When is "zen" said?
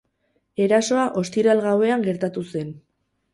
2.55-2.73